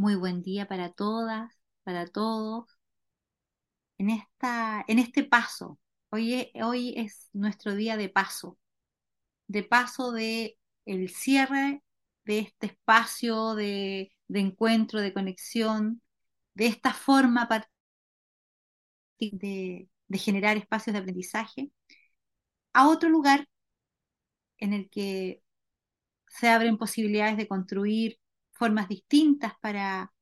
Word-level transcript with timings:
Muy 0.00 0.14
buen 0.14 0.42
día 0.42 0.66
para 0.66 0.90
todas, 0.92 1.52
para 1.84 2.06
todos. 2.06 2.64
En, 3.98 4.10
esta, 4.10 4.84
en 4.88 4.98
este 4.98 5.24
paso, 5.24 5.78
hoy, 6.10 6.50
hoy 6.62 6.94
es 6.96 7.28
nuestro 7.34 7.74
día 7.74 7.96
de 7.98 8.08
paso, 8.08 8.58
de 9.48 9.62
paso 9.62 10.12
de 10.12 10.58
el 10.86 11.10
cierre 11.10 11.82
de 12.24 12.38
este 12.40 12.68
espacio 12.68 13.54
de, 13.54 14.12
encuentro, 14.28 15.00
de 15.02 15.12
conexión, 15.12 16.02
de 16.54 16.66
esta 16.68 16.94
forma 16.94 17.46
de 19.18 19.88
generar 20.12 20.56
espacios 20.56 20.94
de 20.94 21.00
aprendizaje, 21.00 21.70
a 22.72 22.88
otro 22.88 23.08
lugar 23.10 23.48
en 24.58 24.72
el 24.72 24.88
que 24.90 25.42
se 26.28 26.48
abren 26.48 26.78
posibilidades 26.78 27.36
de 27.36 27.48
construir 27.48 28.19
formas 28.60 28.88
distintas 28.88 29.54
para, 29.62 30.12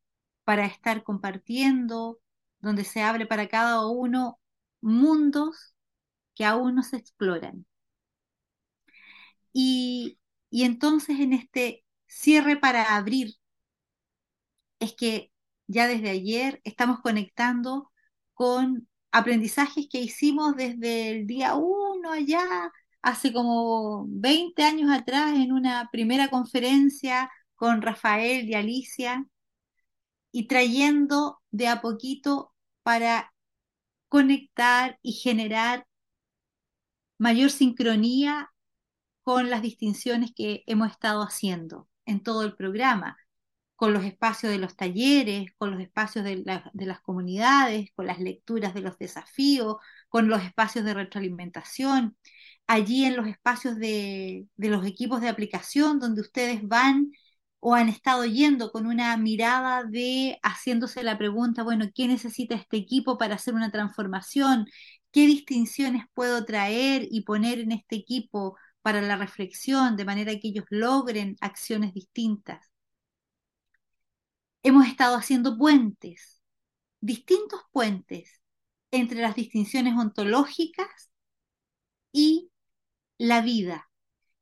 para 0.45 0.65
estar 0.67 1.03
compartiendo, 1.03 2.21
donde 2.61 2.85
se 2.85 3.03
abre 3.03 3.27
para 3.27 3.49
cada 3.49 3.87
uno 3.89 4.41
mundos 4.81 5.75
que 6.37 6.45
aún 6.45 6.77
no 6.77 6.85
se 6.85 6.99
exploran. 6.99 7.67
Y, 9.53 10.19
y 10.51 10.65
entonces 10.65 11.19
en 11.21 11.33
este 11.33 11.85
cierre 12.07 12.57
para 12.57 12.97
abrir, 12.97 13.35
es 14.79 14.95
que 14.95 15.33
ya 15.67 15.89
desde 15.89 16.11
ayer 16.11 16.61
estamos 16.65 17.01
conectando 17.01 17.91
con 18.35 18.89
aprendizajes 19.11 19.89
que 19.91 20.01
hicimos 20.01 20.55
desde 20.57 21.11
el 21.11 21.27
día 21.27 21.57
uno 21.57 22.13
allá, 22.13 22.45
hace 23.03 23.33
como 23.33 24.07
20 24.09 24.63
años 24.63 24.91
atrás, 24.93 25.35
en 25.35 25.53
una 25.53 25.89
primera 25.91 26.29
conferencia 26.29 27.31
con 27.59 27.83
Rafael 27.83 28.49
y 28.49 28.55
Alicia, 28.55 29.27
y 30.31 30.47
trayendo 30.47 31.41
de 31.51 31.67
a 31.67 31.81
poquito 31.81 32.55
para 32.85 33.35
conectar 34.09 34.99
y 35.03 35.13
generar 35.15 35.85
mayor 37.19 37.51
sincronía 37.51 38.53
con 39.23 39.51
las 39.51 39.61
distinciones 39.61 40.33
que 40.35 40.63
hemos 40.67 40.93
estado 40.93 41.21
haciendo 41.23 41.89
en 42.07 42.23
todo 42.23 42.45
el 42.45 42.55
programa, 42.55 43.17
con 43.75 43.93
los 43.93 44.05
espacios 44.05 44.53
de 44.53 44.59
los 44.59 44.77
talleres, 44.77 45.51
con 45.59 45.73
los 45.73 45.81
espacios 45.81 46.25
de, 46.25 46.45
las 46.45 47.01
comunidades, 47.01 47.91
con 47.97 48.07
las 48.07 48.21
lecturas 48.21 48.73
de 48.73 48.83
los 48.83 48.99
desafíos, 48.99 49.79
con 50.09 50.29
los 50.29 50.45
espacios 50.45 50.85
de 50.85 50.95
retroalimentación, 50.95 52.17
allí 52.69 53.05
en 53.05 53.17
los 53.17 53.27
espacios 53.27 53.77
de, 53.79 54.47
de 54.57 54.69
los 54.69 54.87
equipos 54.87 55.21
de 55.21 55.29
aplicación 55.29 55.99
donde 55.99 56.21
ustedes 56.21 56.67
van 56.67 57.11
o 57.61 57.75
han 57.75 57.89
estado 57.89 58.25
yendo 58.25 58.71
con 58.71 58.87
una 58.87 59.17
mirada 59.17 59.85
de 59.85 60.39
haciéndose 60.43 61.03
la 61.03 61.19
pregunta, 61.19 61.63
bueno, 61.63 61.87
¿qué 61.95 62.07
necesita 62.09 62.55
este 62.55 62.77
equipo 62.77 63.19
para 63.19 63.35
hacer 63.35 63.55
una 63.55 63.71
transformación? 63.71 64.67
¿Qué 65.13 65.27
distinciones 65.27 66.05
puedo 66.15 66.45
traer 66.45 67.07
y 67.11 67.23
poner 67.23 67.59
en 67.61 67.73
este 67.73 67.97
equipo 67.97 68.57
para 68.83 69.03
la 69.03 69.17
reflexión 69.17 69.97
de 69.97 70.05
manera 70.05 70.33
que 70.33 70.49
ellos 70.49 70.67
logren 70.71 71.37
acciones 71.41 71.95
distintas? 71.95 72.71
Hemos 74.63 74.87
estado 74.87 75.17
haciendo 75.17 75.57
puentes, 75.57 76.41
distintos 77.01 77.61
puentes 77.73 78.41
entre 78.91 79.21
las 79.21 79.35
distinciones 79.35 79.95
ontológicas 79.97 81.11
y 82.13 82.51
la 83.19 83.41
vida, 83.43 83.91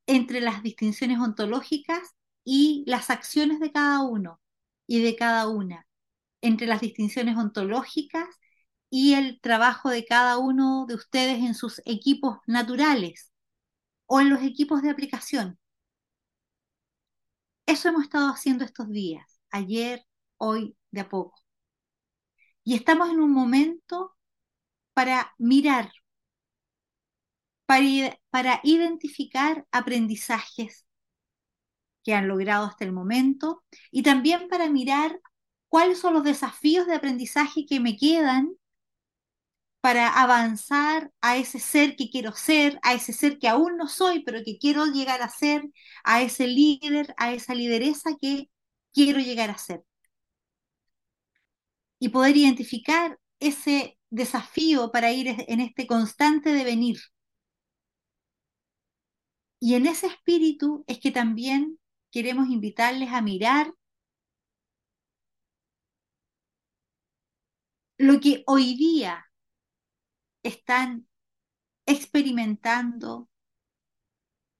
entre 0.06 0.40
las 0.40 0.62
distinciones 0.62 1.18
ontológicas 1.18 2.16
y 2.46 2.84
las 2.86 3.10
acciones 3.10 3.60
de 3.60 3.72
cada 3.72 4.02
uno 4.02 4.40
y 4.86 5.02
de 5.02 5.16
cada 5.16 5.48
una, 5.48 5.86
entre 6.40 6.68
las 6.68 6.80
distinciones 6.80 7.36
ontológicas 7.36 8.28
y 8.88 9.14
el 9.14 9.40
trabajo 9.40 9.90
de 9.90 10.06
cada 10.06 10.38
uno 10.38 10.86
de 10.88 10.94
ustedes 10.94 11.38
en 11.38 11.54
sus 11.54 11.82
equipos 11.84 12.38
naturales 12.46 13.32
o 14.06 14.20
en 14.20 14.30
los 14.30 14.42
equipos 14.42 14.82
de 14.82 14.90
aplicación. 14.90 15.58
Eso 17.66 17.88
hemos 17.88 18.04
estado 18.04 18.28
haciendo 18.30 18.64
estos 18.64 18.88
días, 18.88 19.40
ayer, 19.50 20.04
hoy, 20.38 20.76
de 20.92 21.00
a 21.00 21.08
poco. 21.08 21.42
Y 22.62 22.74
estamos 22.76 23.10
en 23.10 23.20
un 23.20 23.32
momento 23.32 24.16
para 24.94 25.34
mirar, 25.38 25.90
para, 27.66 28.18
para 28.30 28.60
identificar 28.62 29.66
aprendizajes 29.72 30.85
que 32.06 32.14
han 32.14 32.28
logrado 32.28 32.66
hasta 32.66 32.84
el 32.84 32.92
momento 32.92 33.64
y 33.90 34.04
también 34.04 34.48
para 34.48 34.70
mirar 34.70 35.20
cuáles 35.68 35.98
son 35.98 36.14
los 36.14 36.22
desafíos 36.22 36.86
de 36.86 36.94
aprendizaje 36.94 37.66
que 37.66 37.80
me 37.80 37.96
quedan 37.96 38.52
para 39.80 40.08
avanzar 40.08 41.10
a 41.20 41.36
ese 41.36 41.58
ser 41.58 41.96
que 41.96 42.08
quiero 42.08 42.32
ser, 42.32 42.78
a 42.82 42.94
ese 42.94 43.12
ser 43.12 43.38
que 43.38 43.48
aún 43.48 43.76
no 43.76 43.88
soy, 43.88 44.22
pero 44.22 44.38
que 44.44 44.56
quiero 44.58 44.86
llegar 44.86 45.20
a 45.20 45.28
ser, 45.28 45.64
a 46.04 46.22
ese 46.22 46.46
líder, 46.46 47.12
a 47.18 47.32
esa 47.32 47.54
lideresa 47.54 48.10
que 48.20 48.50
quiero 48.92 49.18
llegar 49.18 49.50
a 49.50 49.58
ser. 49.58 49.82
Y 51.98 52.10
poder 52.10 52.36
identificar 52.36 53.18
ese 53.40 53.98
desafío 54.10 54.92
para 54.92 55.12
ir 55.12 55.28
en 55.48 55.60
este 55.60 55.86
constante 55.88 56.52
devenir. 56.52 56.98
Y 59.58 59.74
en 59.74 59.86
ese 59.86 60.06
espíritu 60.06 60.84
es 60.86 61.00
que 61.00 61.10
también 61.10 61.78
queremos 62.16 62.48
invitarles 62.48 63.12
a 63.12 63.20
mirar 63.20 63.74
lo 67.98 68.18
que 68.20 68.42
hoy 68.46 68.74
día 68.74 69.26
están 70.42 71.06
experimentando, 71.84 73.28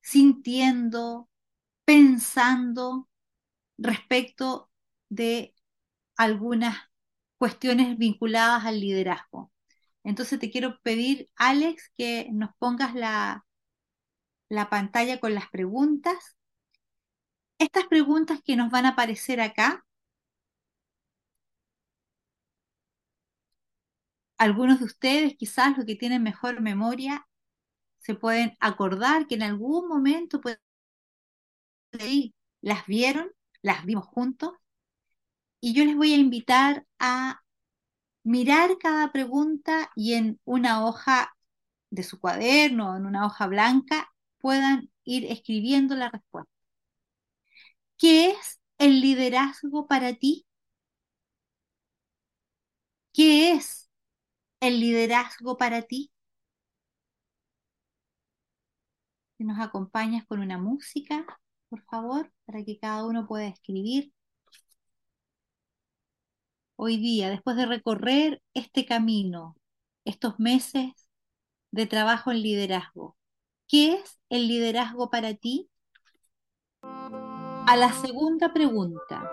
sintiendo, 0.03 1.31
pensando 1.87 3.09
respecto 3.79 4.71
de 5.09 5.55
algunas 6.15 6.77
cuestiones 7.39 7.97
vinculadas 7.97 8.67
al 8.67 8.81
liderazgo. 8.81 9.51
Entonces 10.05 10.39
te 10.39 10.51
quiero 10.51 10.79
pedir, 10.83 11.31
Alex, 11.37 11.91
que 11.97 12.29
nos 12.33 12.51
pongas 12.59 12.95
la, 12.95 13.47
la 14.51 14.69
pantalla 14.69 15.21
con 15.21 15.33
las 15.33 15.49
preguntas 15.49 16.37
estas 17.59 17.87
preguntas 17.87 18.41
que 18.45 18.57
nos 18.57 18.71
van 18.71 18.87
a 18.87 18.91
aparecer 18.91 19.41
acá, 19.41 19.85
algunos 24.39 24.79
de 24.81 24.87
ustedes, 24.87 25.37
quizás 25.37 25.77
los 25.77 25.87
que 25.87 25.97
tienen 25.97 26.23
mejor 26.23 26.61
memoria, 26.61 27.27
se 27.99 28.15
pueden 28.15 28.57
acordar 28.61 29.27
que 29.27 29.35
en 29.35 29.43
algún 29.43 29.89
momento 29.89 30.41
las 32.61 32.87
vieron, 32.87 33.31
las 33.63 33.85
vimos 33.85 34.07
juntos, 34.07 34.53
y 35.61 35.75
yo 35.75 35.85
les 35.85 35.97
voy 35.97 36.13
a 36.13 36.17
invitar 36.19 36.87
a 36.99 37.43
mirar 38.25 38.79
cada 38.79 39.13
pregunta 39.13 39.91
y 39.97 40.15
en 40.15 40.41
una 40.45 40.85
hoja 40.87 41.37
de 41.91 42.03
su 42.03 42.21
cuaderno, 42.21 42.97
en 42.97 43.07
una 43.07 43.27
hoja 43.27 43.47
blanca, 43.47 44.13
puedan 44.39 44.91
ir 45.05 45.25
escribiendo 45.27 45.95
la 45.97 46.11
respuesta. 46.11 46.56
¿Qué 47.99 48.31
es 48.31 48.61
el 48.79 49.01
liderazgo 49.03 49.87
para 49.87 50.15
ti? 50.15 50.47
¿Qué 53.13 53.53
es 53.53 53.91
el 54.61 54.81
liderazgo 54.81 55.57
para 55.59 55.83
ti? 55.83 56.11
Si 59.39 59.45
nos 59.45 59.59
acompañas 59.61 60.27
con 60.27 60.41
una 60.41 60.59
música, 60.59 61.25
por 61.71 61.83
favor, 61.85 62.31
para 62.45 62.63
que 62.65 62.79
cada 62.79 63.05
uno 63.07 63.27
pueda 63.27 63.47
escribir. 63.47 64.13
Hoy 66.77 66.97
día, 66.99 67.31
después 67.31 67.57
de 67.57 67.67
recorrer 67.67 68.43
este 68.55 68.87
camino, 68.87 69.57
estos 70.05 70.39
meses 70.39 70.93
de 71.73 71.87
trabajo 71.87 72.33
en 72.33 72.43
liderazgo, 72.43 73.17
¿qué 73.69 73.95
es 73.97 74.21
el 74.31 74.49
liderazgo 74.49 75.11
para 75.11 75.35
ti? 75.35 75.71
A 77.67 77.77
la 77.77 77.93
segunda 77.93 78.53
pregunta. 78.53 79.29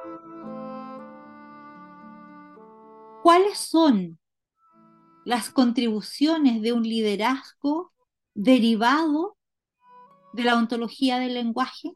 ¿Cuáles 3.22 3.60
son 3.60 4.20
las 5.24 5.52
contribuciones 5.52 6.62
de 6.64 6.74
un 6.74 6.82
liderazgo 6.82 7.94
derivado 8.34 9.38
de 10.34 10.46
la 10.46 10.56
ontología 10.56 11.20
del 11.20 11.36
lenguaje? 11.36 11.96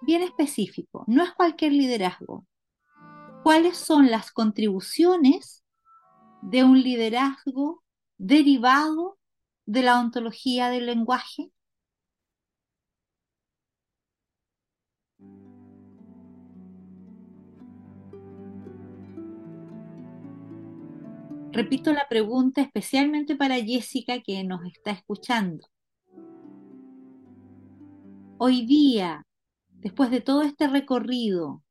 Bien 0.00 0.22
específico, 0.22 1.04
no 1.06 1.22
es 1.22 1.32
cualquier 1.32 1.72
liderazgo. 1.72 2.44
¿Cuáles 3.44 3.76
son 3.76 4.10
las 4.10 4.32
contribuciones 4.32 5.62
de 6.42 6.64
un 6.64 6.82
liderazgo 6.82 7.84
derivado 8.18 9.16
de 9.64 9.82
la 9.82 10.00
ontología 10.00 10.70
del 10.70 10.86
lenguaje? 10.86 11.52
Repito 21.52 21.92
la 21.92 22.08
pregunta 22.08 22.62
especialmente 22.62 23.36
para 23.36 23.56
Jessica 23.56 24.22
que 24.22 24.42
nos 24.42 24.64
está 24.64 24.90
escuchando. 24.90 25.68
Hoy 28.38 28.64
día, 28.64 29.26
después 29.68 30.10
de 30.10 30.22
todo 30.22 30.40
este 30.40 30.66
recorrido, 30.66 31.62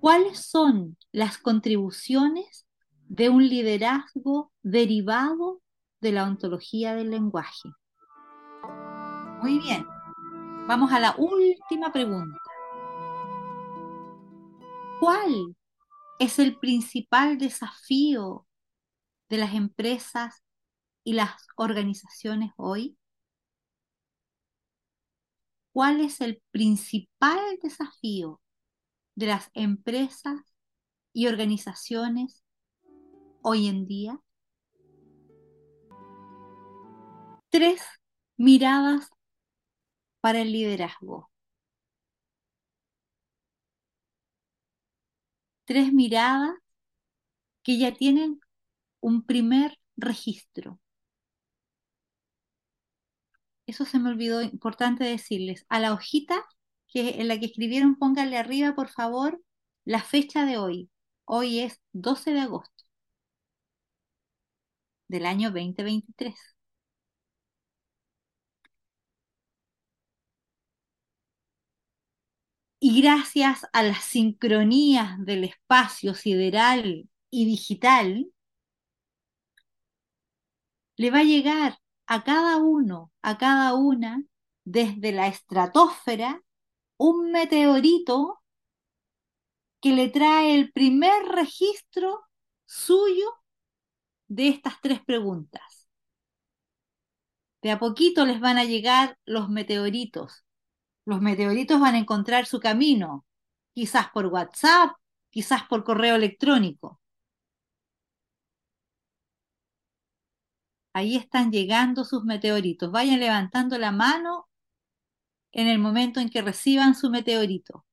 ¿cuáles 0.00 0.40
son 0.40 0.96
las 1.12 1.38
contribuciones 1.38 2.66
de 3.06 3.28
un 3.28 3.48
liderazgo 3.48 4.50
derivado 4.64 5.62
de 6.00 6.10
la 6.10 6.24
ontología 6.24 6.96
del 6.96 7.10
lenguaje? 7.10 7.70
Muy 9.42 9.60
bien, 9.60 9.86
vamos 10.66 10.90
a 10.90 10.98
la 10.98 11.14
última 11.16 11.92
pregunta. 11.92 12.40
¿Cuál 14.98 15.55
es 16.18 16.38
el 16.38 16.58
principal 16.58 17.38
desafío 17.38 18.46
de 19.28 19.38
las 19.38 19.54
empresas 19.54 20.42
y 21.04 21.12
las 21.12 21.32
organizaciones 21.56 22.52
hoy? 22.56 22.96
¿Cuál 25.72 26.00
es 26.00 26.20
el 26.20 26.42
principal 26.50 27.58
desafío 27.62 28.40
de 29.14 29.26
las 29.26 29.50
empresas 29.52 30.40
y 31.12 31.26
organizaciones 31.26 32.42
hoy 33.42 33.68
en 33.68 33.86
día? 33.86 34.20
Tres 37.50 37.82
miradas 38.38 39.10
para 40.20 40.40
el 40.40 40.52
liderazgo. 40.52 41.30
Tres 45.66 45.92
miradas 45.92 46.54
que 47.62 47.76
ya 47.78 47.92
tienen 47.92 48.40
un 49.00 49.24
primer 49.26 49.78
registro. 49.96 50.80
Eso 53.66 53.84
se 53.84 53.98
me 54.00 54.10
olvidó, 54.10 54.42
importante 54.42 55.04
decirles. 55.04 55.66
A 55.68 55.78
la 55.80 55.92
hojita 55.92 56.44
que 56.88 57.20
en 57.20 57.28
la 57.28 57.38
que 57.38 57.46
escribieron, 57.46 57.96
pónganle 57.96 58.36
arriba, 58.38 58.74
por 58.74 58.88
favor, 58.88 59.40
la 59.84 60.02
fecha 60.02 60.44
de 60.44 60.58
hoy. 60.58 60.90
Hoy 61.24 61.60
es 61.60 61.80
12 61.92 62.32
de 62.32 62.40
agosto 62.40 62.84
del 65.08 65.26
año 65.26 65.50
2023. 65.50 66.55
Y 72.88 73.02
gracias 73.02 73.66
a 73.72 73.82
las 73.82 74.04
sincronías 74.04 75.18
del 75.26 75.42
espacio 75.42 76.14
sideral 76.14 77.10
y 77.30 77.44
digital, 77.44 78.32
le 80.96 81.10
va 81.10 81.18
a 81.18 81.24
llegar 81.24 81.80
a 82.06 82.22
cada 82.22 82.58
uno, 82.58 83.10
a 83.22 83.38
cada 83.38 83.74
una, 83.74 84.22
desde 84.64 85.10
la 85.10 85.26
estratosfera, 85.26 86.40
un 86.96 87.32
meteorito 87.32 88.40
que 89.80 89.90
le 89.90 90.08
trae 90.08 90.54
el 90.54 90.70
primer 90.70 91.24
registro 91.24 92.20
suyo 92.66 93.34
de 94.28 94.46
estas 94.46 94.80
tres 94.80 95.04
preguntas. 95.04 95.88
De 97.62 97.72
a 97.72 97.80
poquito 97.80 98.24
les 98.24 98.38
van 98.38 98.58
a 98.58 98.64
llegar 98.64 99.18
los 99.24 99.48
meteoritos 99.48 100.45
los 101.06 101.22
meteoritos 101.22 101.80
van 101.80 101.94
a 101.94 101.98
encontrar 101.98 102.44
su 102.46 102.60
camino, 102.60 103.24
quizás 103.74 104.08
por 104.10 104.26
WhatsApp, 104.26 104.92
quizás 105.30 105.64
por 105.64 105.84
correo 105.84 106.16
electrónico. 106.16 107.00
Ahí 110.94 111.14
están 111.14 111.52
llegando 111.52 112.04
sus 112.04 112.24
meteoritos. 112.24 112.90
Vayan 112.90 113.20
levantando 113.20 113.78
la 113.78 113.92
mano 113.92 114.48
en 115.50 115.66
el 115.66 115.80
momento 115.80 116.20
en 116.20 116.28
que 116.30 116.40
reciban 116.40 116.94
su 116.94 117.10
meteorito. 117.10 117.84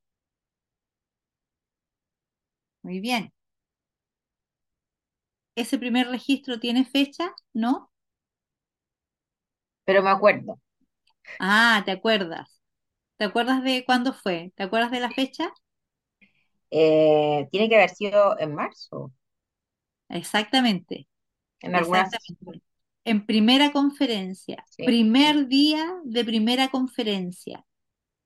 Muy 2.81 2.99
bien. 3.01 3.33
¿Ese 5.55 5.79
primer 5.79 6.09
registro 6.09 6.59
tiene 6.59 6.85
fecha? 6.85 7.33
¿No? 7.53 7.91
Pero 9.85 10.03
me 10.03 10.09
acuerdo. 10.09 10.59
Ah, 11.39 11.83
¿te 11.85 11.91
acuerdas? 11.91 12.61
¿Te 13.17 13.25
acuerdas 13.25 13.63
de 13.63 13.83
cuándo 13.85 14.13
fue? 14.13 14.53
¿Te 14.55 14.61
acuerdas 14.63 14.91
de 14.91 14.99
la 14.99 15.09
fecha? 15.11 15.51
Eh, 16.71 17.47
tiene 17.51 17.69
que 17.69 17.75
haber 17.75 17.89
sido 17.91 18.37
en 18.39 18.53
marzo, 18.55 19.11
Exactamente, 20.09 21.07
en 21.61 21.75
algunas, 21.75 22.11
exactamente. 22.11 22.63
En 23.05 23.25
primera 23.25 23.71
conferencia, 23.71 24.67
sí. 24.69 24.83
primer 24.83 25.47
día 25.47 25.85
de 26.05 26.25
primera 26.25 26.69
conferencia. 26.69 27.65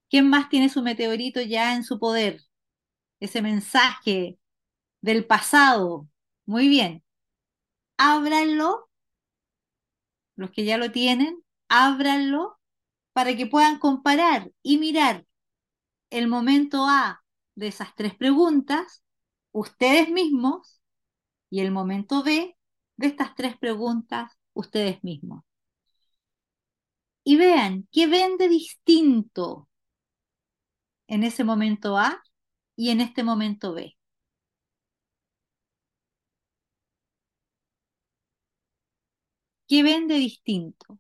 ¿Quién 0.10 0.30
más 0.30 0.50
tiene 0.50 0.70
su 0.70 0.84
meteorito 0.84 1.42
ya 1.42 1.76
en 1.76 1.84
su 1.84 2.00
poder? 2.00 2.42
Ese 3.22 3.42
mensaje 3.42 4.40
del 5.02 5.26
pasado. 5.28 6.10
Muy 6.46 6.70
bien. 6.70 7.04
Ábranlo, 7.98 8.90
los 10.38 10.52
que 10.52 10.64
ya 10.66 10.78
lo 10.78 10.92
tienen, 10.92 11.44
ábranlo 11.68 12.58
para 13.18 13.36
que 13.36 13.48
puedan 13.48 13.80
comparar 13.80 14.52
y 14.62 14.78
mirar 14.78 15.26
el 16.12 16.28
momento 16.28 16.86
A 16.88 17.24
de 17.56 17.66
esas 17.70 17.96
tres 17.96 18.14
preguntas, 18.16 19.04
ustedes 19.52 20.12
mismos, 20.12 20.84
y 21.50 21.62
el 21.62 21.72
momento 21.72 22.22
B 22.22 22.56
de 22.96 23.08
estas 23.08 23.34
tres 23.34 23.58
preguntas, 23.58 24.38
ustedes 24.54 25.04
mismos. 25.04 25.44
Y 27.24 27.38
vean 27.38 27.88
qué 27.92 28.06
ven 28.06 28.38
de 28.38 28.50
distinto 28.50 29.68
en 31.08 31.24
ese 31.24 31.44
momento 31.44 31.98
A 31.98 32.22
y 32.76 32.92
en 32.92 33.02
este 33.02 33.24
momento 33.24 33.74
B. 33.74 33.98
¿Qué 39.68 39.82
ven 39.82 40.08
de 40.08 40.16
distinto? 40.16 41.00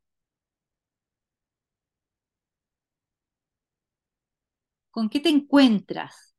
¿Con 4.98 5.10
qué 5.10 5.20
te 5.20 5.30
encuentras? 5.30 6.34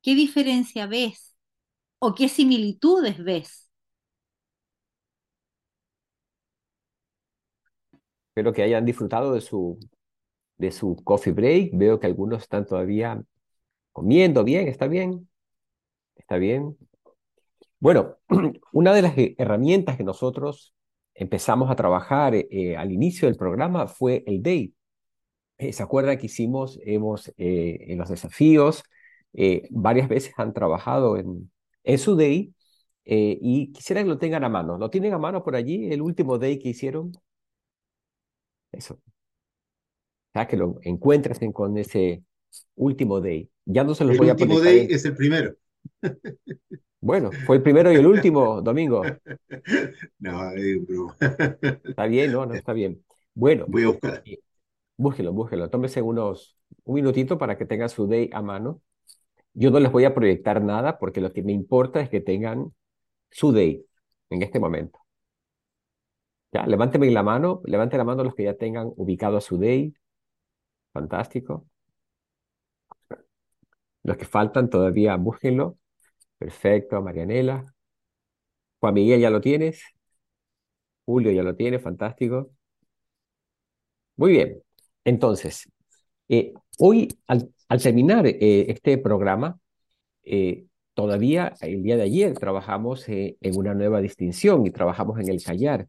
¿Qué 0.00 0.14
diferencia 0.14 0.86
ves? 0.86 1.36
¿O 1.98 2.14
qué 2.14 2.30
similitudes 2.30 3.22
ves? 3.22 3.70
Espero 8.30 8.54
que 8.54 8.62
hayan 8.62 8.86
disfrutado 8.86 9.34
de 9.34 9.42
su, 9.42 9.78
de 10.56 10.72
su 10.72 10.96
coffee 11.04 11.34
break. 11.34 11.72
Veo 11.74 12.00
que 12.00 12.06
algunos 12.06 12.44
están 12.44 12.64
todavía 12.64 13.22
comiendo 13.92 14.44
bien, 14.44 14.68
¿está 14.68 14.88
bien? 14.88 15.28
¿Está 16.16 16.38
bien? 16.38 16.78
Bueno, 17.78 18.16
una 18.72 18.94
de 18.94 19.02
las 19.02 19.12
herramientas 19.36 19.98
que 19.98 20.04
nosotros 20.04 20.72
empezamos 21.12 21.70
a 21.70 21.76
trabajar 21.76 22.34
eh, 22.34 22.74
al 22.74 22.90
inicio 22.90 23.28
del 23.28 23.36
programa 23.36 23.86
fue 23.86 24.24
el 24.26 24.42
DAY. 24.42 24.72
Eh, 25.58 25.72
¿Se 25.72 25.82
acuerdan 25.82 26.18
que 26.18 26.26
hicimos, 26.26 26.78
hemos, 26.84 27.28
eh, 27.36 27.78
en 27.88 27.98
los 27.98 28.08
desafíos, 28.08 28.84
varias 29.70 30.08
veces 30.08 30.32
han 30.36 30.52
trabajado 30.54 31.16
en, 31.16 31.50
en 31.84 31.98
su 31.98 32.16
day 32.16 32.54
y 33.04 33.72
quisiera 33.72 34.02
que 34.02 34.08
lo 34.08 34.18
tengan 34.18 34.44
a 34.44 34.48
mano. 34.48 34.78
¿Lo 34.78 34.90
tienen 34.90 35.14
a 35.14 35.18
mano 35.18 35.42
por 35.44 35.56
allí, 35.56 35.90
el 35.92 36.02
último 36.02 36.38
day 36.38 36.58
que 36.58 36.70
hicieron? 36.70 37.12
Eso. 38.72 38.94
O 38.94 39.00
sea, 40.32 40.46
que 40.46 40.56
lo 40.56 40.78
encuentren 40.82 41.52
con 41.52 41.76
ese 41.78 42.24
último 42.76 43.20
day. 43.20 43.50
Ya 43.64 43.84
no 43.84 43.94
se 43.94 44.04
los 44.04 44.16
El 44.16 44.16
voy 44.16 44.28
a 44.30 44.36
último 44.36 44.58
poner. 44.58 44.60
day 44.60 44.88
es 44.90 45.04
el 45.04 45.14
primero. 45.14 45.54
Bueno, 47.00 47.34
fue 47.44 47.56
el 47.56 47.62
primero 47.62 47.92
y 47.92 47.96
el 47.96 48.06
último 48.06 48.60
domingo. 48.62 49.18
No, 50.18 50.50
es 50.52 50.86
broma. 50.86 51.16
Está 51.90 52.06
bien, 52.06 52.30
no, 52.32 52.46
no, 52.46 52.54
está 52.54 52.72
bien. 52.72 53.04
Bueno, 53.34 53.66
Voy 53.66 53.84
a 53.84 53.88
buscar. 53.88 54.24
eh, 54.24 54.38
búsquelo, 54.98 55.32
búsquelo. 55.32 55.70
Tómese 55.70 56.02
unos, 56.02 56.58
un 56.84 56.96
minutito 56.96 57.38
para 57.38 57.56
que 57.58 57.66
tengan 57.66 57.88
su 57.88 58.06
day 58.06 58.30
a 58.34 58.42
mano. 58.42 58.82
Yo 59.54 59.70
no 59.70 59.80
les 59.80 59.92
voy 59.92 60.04
a 60.06 60.14
proyectar 60.14 60.62
nada 60.62 60.98
porque 60.98 61.20
lo 61.22 61.32
que 61.32 61.42
me 61.42 61.52
importa 61.52 62.00
es 62.00 62.10
que 62.10 62.20
tengan 62.22 62.74
su 63.30 63.52
day 63.52 63.86
en 64.30 64.42
este 64.42 64.60
momento. 64.60 65.00
Ya, 66.52 66.66
levánteme 66.66 67.10
la 67.10 67.22
mano, 67.22 67.60
levante 67.64 67.96
la 67.98 68.04
mano 68.04 68.24
los 68.24 68.34
que 68.34 68.44
ya 68.44 68.54
tengan 68.54 68.90
ubicado 68.96 69.40
su 69.40 69.58
day. 69.58 69.94
Fantástico. 70.92 71.66
Los 74.02 74.16
que 74.16 74.24
faltan 74.24 74.70
todavía, 74.70 75.14
búsquenlo. 75.16 75.78
Perfecto, 76.38 77.02
Marianela. 77.02 77.64
Juan 78.80 78.94
Miguel, 78.94 79.20
¿ya 79.20 79.30
lo 79.30 79.40
tienes? 79.40 79.82
Julio, 81.06 81.32
¿ya 81.32 81.42
lo 81.42 81.56
tiene? 81.56 81.80
Fantástico. 81.80 82.52
Muy 84.16 84.32
bien. 84.32 84.62
Entonces, 85.08 85.70
eh, 86.28 86.52
hoy, 86.78 87.08
al, 87.26 87.50
terminar 87.82 88.26
eh, 88.26 88.66
este 88.68 88.98
programa, 88.98 89.58
eh, 90.22 90.66
todavía 90.94 91.54
el 91.62 91.82
día 91.82 91.96
de 91.96 92.02
ayer 92.02 92.34
trabajamos 92.38 93.04
en 93.08 93.56
una 93.56 93.72
nueva 93.74 94.00
distinción 94.02 94.66
y 94.66 94.70
trabajamos 94.70 95.18
en 95.20 95.28
el 95.30 95.42
callar 95.42 95.88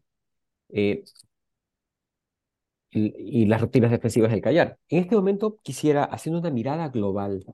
y, 2.92 3.44
las 3.46 3.60
rutinas 3.60 3.90
defensivas 3.90 4.30
del 4.30 4.40
callar. 4.40 4.78
En 4.88 5.00
este 5.00 5.16
momento 5.16 5.58
quisiera, 5.62 6.04
haciendo 6.04 6.40
una 6.40 6.50
mirada 6.50 6.88
global, 6.88 7.44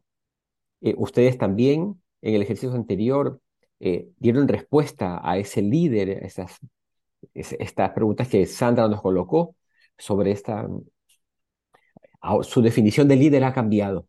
ustedes 0.97 1.37
también 1.39 2.01
en 2.23 2.35
el 2.35 2.43
ejercicio 2.43 2.73
anterior 2.75 3.41
dieron 4.19 4.47
respuesta 4.49 5.21
a 5.23 5.37
ese 5.39 5.63
líder, 5.63 6.23
a 6.23 6.27
estas 7.35 7.91
preguntas 7.91 8.29
que 8.29 8.47
Sandra 8.47 8.89
nos 8.89 9.03
colocó 9.03 9.57
sobre 9.99 10.31
esta, 10.31 10.67
su 12.43 12.63
definición 12.63 13.09
de 13.09 13.17
líder 13.17 13.45
ha 13.45 13.53
cambiado. 13.53 14.07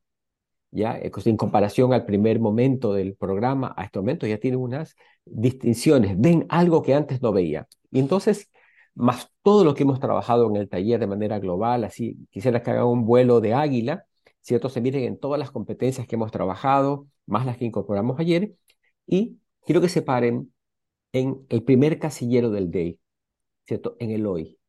¿ya? 0.71 0.97
Eh, 0.97 1.11
en 1.25 1.37
comparación 1.37 1.93
al 1.93 2.05
primer 2.05 2.39
momento 2.39 2.93
del 2.93 3.15
programa, 3.15 3.73
a 3.77 3.85
este 3.85 3.99
momento 3.99 4.27
ya 4.27 4.39
tiene 4.39 4.57
unas 4.57 4.95
distinciones, 5.25 6.19
ven 6.19 6.45
algo 6.49 6.81
que 6.81 6.93
antes 6.93 7.21
no 7.21 7.31
veía. 7.31 7.67
Y 7.91 7.99
entonces, 7.99 8.49
más 8.95 9.31
todo 9.43 9.63
lo 9.63 9.73
que 9.73 9.83
hemos 9.83 9.99
trabajado 9.99 10.49
en 10.49 10.55
el 10.57 10.69
taller 10.69 10.99
de 10.99 11.07
manera 11.07 11.39
global, 11.39 11.83
así 11.83 12.17
quisiera 12.31 12.63
que 12.63 12.71
hagan 12.71 12.85
un 12.85 13.05
vuelo 13.05 13.41
de 13.41 13.53
águila, 13.53 14.05
¿cierto? 14.41 14.69
Se 14.69 14.81
miren 14.81 15.03
en 15.03 15.19
todas 15.19 15.39
las 15.39 15.51
competencias 15.51 16.07
que 16.07 16.15
hemos 16.15 16.31
trabajado, 16.31 17.07
más 17.25 17.45
las 17.45 17.57
que 17.57 17.65
incorporamos 17.65 18.19
ayer, 18.19 18.53
y 19.05 19.39
quiero 19.65 19.81
que 19.81 19.89
se 19.89 20.01
paren 20.01 20.53
en 21.13 21.45
el 21.49 21.63
primer 21.63 21.99
casillero 21.99 22.49
del 22.51 22.71
day, 22.71 22.99
¿cierto? 23.65 23.95
En 23.99 24.11
el 24.11 24.25
hoy, 24.25 24.59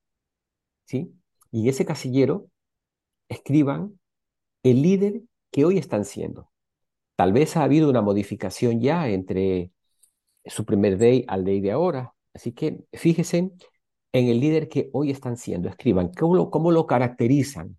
¿sí? 0.84 1.14
Y 1.50 1.68
ese 1.68 1.86
casillero 1.86 2.48
escriban 3.28 3.98
el 4.62 4.82
líder 4.82 5.22
que 5.50 5.64
hoy 5.64 5.78
están 5.78 6.04
siendo. 6.04 6.50
Tal 7.16 7.32
vez 7.32 7.56
ha 7.56 7.64
habido 7.64 7.90
una 7.90 8.02
modificación 8.02 8.80
ya 8.80 9.08
entre 9.08 9.72
su 10.44 10.64
primer 10.64 10.98
day 10.98 11.24
al 11.28 11.44
day 11.44 11.60
de 11.60 11.72
ahora. 11.72 12.14
Así 12.34 12.52
que 12.52 12.78
fíjense 12.92 13.38
en 13.38 14.28
el 14.28 14.40
líder 14.40 14.68
que 14.68 14.90
hoy 14.92 15.10
están 15.10 15.36
siendo. 15.36 15.68
Escriban 15.68 16.12
cómo 16.12 16.36
lo, 16.36 16.50
cómo 16.50 16.70
lo 16.70 16.86
caracterizan. 16.86 17.78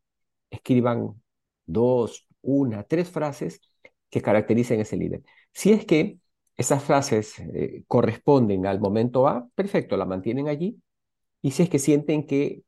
Escriban 0.50 1.22
dos, 1.66 2.28
una, 2.42 2.84
tres 2.84 3.10
frases 3.10 3.62
que 4.10 4.22
caractericen 4.22 4.80
ese 4.80 4.98
líder. 4.98 5.24
Si 5.54 5.72
es 5.72 5.86
que 5.86 6.20
esas 6.58 6.84
frases 6.84 7.40
eh, 7.40 7.84
corresponden 7.88 8.66
al 8.66 8.80
momento 8.80 9.28
A, 9.28 9.48
perfecto, 9.56 9.96
la 9.98 10.06
mantienen 10.06 10.48
allí. 10.48 10.82
Y 11.42 11.52
si 11.52 11.64
es 11.64 11.70
que 11.70 11.80
sienten 11.80 12.26
que 12.28 12.64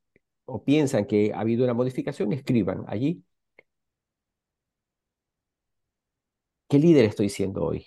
o 0.52 0.64
piensan 0.64 1.06
que 1.06 1.34
ha 1.34 1.40
habido 1.42 1.64
una 1.64 1.74
modificación, 1.74 2.34
escriban 2.34 2.84
allí 2.88 3.24
¿Qué 6.68 6.80
líder 6.80 7.06
estoy 7.06 7.30
siendo 7.30 7.64
hoy? 7.64 7.86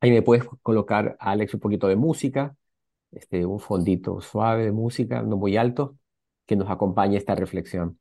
Ahí 0.00 0.10
me 0.10 0.22
puedes 0.22 0.44
colocar, 0.62 1.16
Alex, 1.20 1.54
un 1.54 1.60
poquito 1.60 1.88
de 1.88 1.96
música, 1.96 2.56
este, 3.12 3.46
un 3.46 3.60
fondito 3.60 4.20
suave 4.20 4.66
de 4.66 4.72
música, 4.72 5.22
no 5.22 5.36
muy 5.36 5.56
alto, 5.56 5.98
que 6.46 6.56
nos 6.56 6.70
acompañe 6.70 7.16
esta 7.18 7.34
reflexión. 7.34 7.98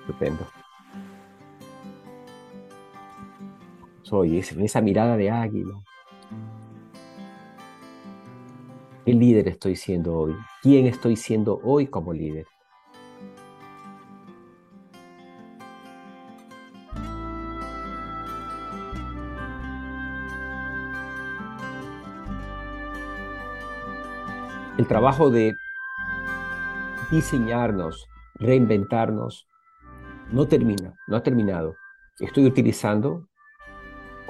Estupendo. 0.00 0.53
Soy 4.04 4.38
esa 4.38 4.82
mirada 4.82 5.16
de 5.16 5.30
águila. 5.30 5.80
¿Qué 9.06 9.14
líder 9.14 9.48
estoy 9.48 9.76
siendo 9.76 10.14
hoy? 10.14 10.34
¿Quién 10.62 10.84
estoy 10.84 11.16
siendo 11.16 11.58
hoy 11.64 11.86
como 11.86 12.12
líder? 12.12 12.44
El 24.76 24.86
trabajo 24.86 25.30
de 25.30 25.56
diseñarnos, 27.10 28.06
reinventarnos, 28.34 29.48
no 30.30 30.46
termina, 30.46 30.92
no 31.06 31.16
ha 31.16 31.22
terminado. 31.22 31.76
Estoy 32.20 32.44
utilizando 32.44 33.28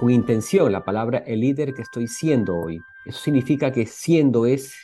con 0.04 0.12
intención 0.12 0.70
la 0.70 0.84
palabra 0.84 1.23
el 1.26 1.40
líder 1.40 1.73
que 1.73 1.80
estoy 1.80 2.08
siendo 2.08 2.58
hoy. 2.58 2.78
Eso 3.06 3.20
significa 3.20 3.73
que 3.73 3.87
siendo 3.87 4.44
es 4.44 4.75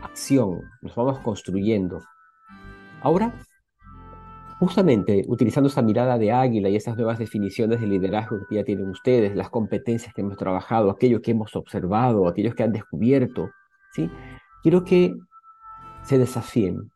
acción, 0.00 0.62
nos 0.80 0.94
vamos 0.94 1.18
construyendo. 1.18 2.00
Ahora, 3.02 3.34
justamente 4.58 5.24
utilizando 5.28 5.68
esa 5.68 5.82
mirada 5.82 6.16
de 6.16 6.32
águila 6.32 6.70
y 6.70 6.76
esas 6.76 6.96
nuevas 6.96 7.18
definiciones 7.18 7.82
de 7.82 7.86
liderazgo 7.86 8.38
que 8.48 8.54
ya 8.54 8.64
tienen 8.64 8.88
ustedes, 8.88 9.36
las 9.36 9.50
competencias 9.50 10.14
que 10.14 10.22
hemos 10.22 10.38
trabajado, 10.38 10.90
aquello 10.90 11.20
que 11.20 11.32
hemos 11.32 11.54
observado, 11.54 12.26
aquellos 12.26 12.54
que 12.54 12.62
han 12.62 12.72
descubierto, 12.72 13.50
¿sí? 13.92 14.10
quiero 14.62 14.84
que 14.84 15.12
se 16.02 16.16
desafíen, 16.16 16.90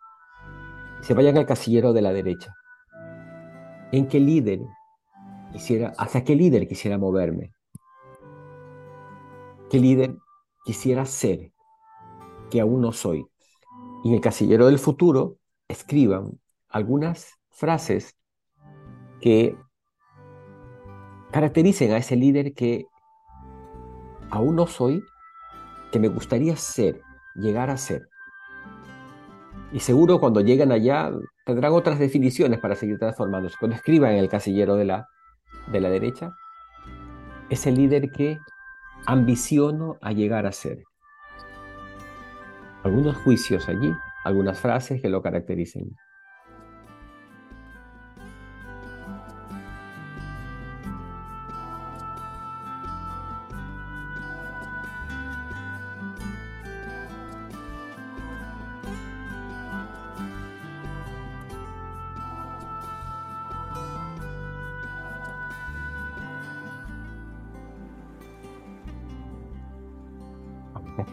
se 1.03 1.13
vayan 1.13 1.37
al 1.37 1.45
casillero 1.45 1.93
de 1.93 2.01
la 2.01 2.15
derecha. 2.15 2.55
¿En 3.93 4.09
qué 4.09 4.19
líder 4.19 4.61
quisiera, 5.53 5.93
hacia 5.99 6.25
qué 6.25 6.35
líder 6.35 6.67
quisiera 6.69 6.99
moverme? 6.99 7.53
¿Qué 9.71 9.79
líder 9.79 10.17
quisiera 10.65 11.07
ser, 11.07 11.53
que 12.51 12.61
aún 12.61 12.81
no 12.81 12.93
soy. 12.93 13.27
Y 14.05 14.09
en 14.09 14.15
el 14.15 14.21
casillero 14.21 14.67
del 14.67 14.79
futuro 14.79 15.37
escriban 15.69 16.39
algunas 16.69 17.35
frases 17.51 18.17
que 19.21 19.57
caractericen 21.31 21.93
a 21.93 21.99
ese 21.99 22.17
líder 22.17 22.55
que 22.55 22.87
aún 24.31 24.57
no 24.57 24.67
soy, 24.67 25.03
que 25.93 25.99
me 25.99 26.09
gustaría 26.09 26.57
ser, 26.57 27.01
llegar 27.35 27.71
a 27.71 27.77
ser. 27.77 28.09
Y 29.73 29.81
seguro 29.81 30.19
cuando 30.19 30.41
llegan 30.41 30.73
allá 30.73 31.13
tendrán 31.45 31.73
otras 31.73 31.99
definiciones 31.99 32.59
para 32.59 32.75
seguir 32.75 32.99
transformándose. 32.99 33.57
Cuando 33.59 33.77
escriban 33.77 34.13
en 34.13 34.19
el 34.19 34.29
casillero 34.29 34.75
de 34.77 34.85
la, 34.85 35.09
de 35.69 35.81
la 35.81 35.91
derecha, 35.91 36.35
ese 37.49 37.73
líder 37.73 38.11
que 38.13 38.39
ambiciono 39.07 39.97
a 40.01 40.13
llegar 40.13 40.47
a 40.47 40.53
ser. 40.53 40.85
Algunos 42.83 43.17
juicios 43.19 43.69
allí, 43.69 43.93
algunas 44.25 44.59
frases 44.59 45.03
que 45.03 45.09
lo 45.09 45.23
caractericen. 45.23 45.97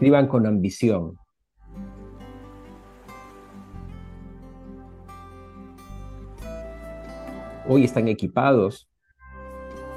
Escriban 0.08 0.26
con 0.26 0.46
ambición. 0.46 1.18
Hoy 7.68 7.84
están 7.84 8.08
equipados, 8.08 8.88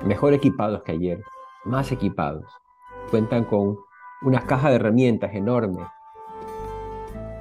mejor 0.06 0.34
equipados 0.34 0.84
que 0.84 0.92
ayer, 0.92 1.24
más 1.64 1.94
equipados. 1.94 2.44
Cuentan 3.10 3.46
con 3.46 3.78
una 4.24 4.46
caja 4.46 4.70
de 4.70 4.76
herramientas 4.76 5.34
enorme, 5.34 5.88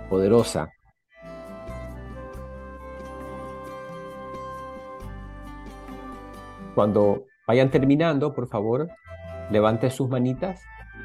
poderosa. 0.09 0.71
Cuando 6.77 7.25
vayan 7.49 7.69
terminando, 7.73 8.33
por 8.33 8.47
favor, 8.47 8.89
levanten 9.51 9.91
sus 9.91 10.09
manitas 10.09 10.63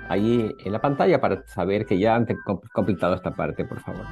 ahí 0.10 0.56
en 0.60 0.72
la 0.72 0.82
pantalla 0.82 1.20
para 1.20 1.46
saber 1.48 1.86
que 1.86 1.98
ya 2.00 2.16
han 2.16 2.26
completado 2.74 3.16
esta 3.16 3.32
parte, 3.32 3.66
por 3.66 3.80
favor. 3.80 4.06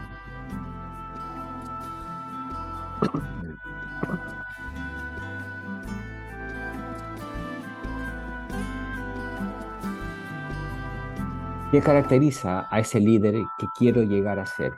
¿Qué 11.72 11.82
caracteriza 11.82 12.68
a 12.70 12.80
ese 12.80 13.00
líder 13.00 13.34
que 13.58 13.68
quiero 13.76 14.04
llegar 14.04 14.38
a 14.38 14.46
ser? 14.46 14.74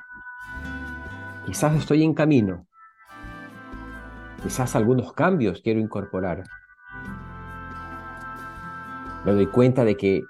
Quizás 1.45 1.75
estoy 1.75 2.03
en 2.03 2.13
camino. 2.13 2.67
Quizás 4.41 4.77
algunos 4.77 5.11
cambios 5.11 5.61
quiero 5.61 5.81
incorporar. 5.81 6.43
Me 9.25 9.33
doy 9.33 9.47
cuenta 9.47 9.83
de 9.83 9.97
que 9.97 10.23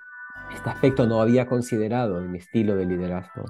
Este 0.65 0.73
aspecto 0.73 1.05
no 1.05 1.21
había 1.21 1.45
considerado 1.45 2.19
en 2.19 2.31
mi 2.31 2.39
estilo 2.39 2.75
de 2.75 2.87
liderazgo. 2.87 3.43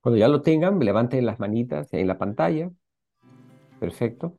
Cuando 0.00 0.18
ya 0.18 0.26
lo 0.26 0.42
tengan, 0.42 0.80
levanten 0.80 1.24
las 1.24 1.38
manitas 1.38 1.92
en 1.92 2.08
la 2.08 2.18
pantalla. 2.18 2.72
Perfecto. 3.78 4.36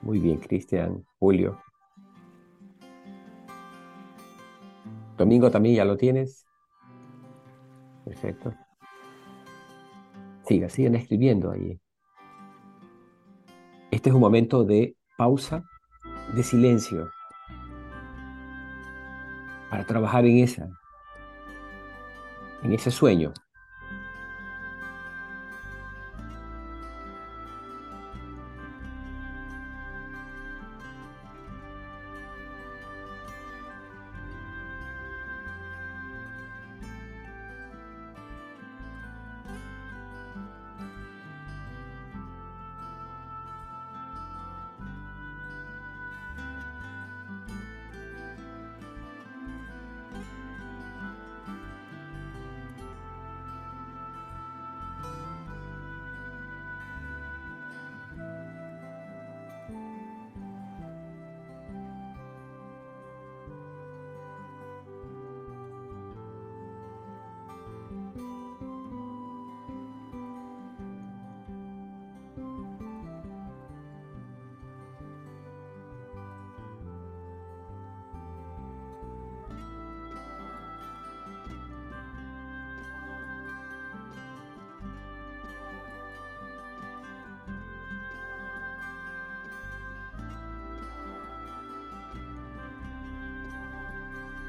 Muy 0.00 0.20
bien, 0.20 0.38
Cristian, 0.38 1.04
Julio. 1.18 1.60
Domingo 5.20 5.50
también 5.50 5.76
ya 5.76 5.84
lo 5.84 5.98
tienes. 5.98 6.46
Perfecto. 8.06 8.54
Siga, 10.46 10.70
sigan 10.70 10.94
escribiendo 10.94 11.50
ahí. 11.50 11.78
Este 13.90 14.08
es 14.08 14.14
un 14.14 14.22
momento 14.22 14.64
de 14.64 14.96
pausa, 15.18 15.62
de 16.34 16.42
silencio, 16.42 17.10
para 19.68 19.84
trabajar 19.84 20.24
en 20.24 20.38
esa, 20.38 20.70
en 22.62 22.72
ese 22.72 22.90
sueño. 22.90 23.34